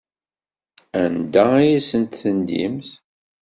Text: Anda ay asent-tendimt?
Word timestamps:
Anda 1.03 1.43
ay 1.61 1.71
asent-tendimt? 1.79 2.89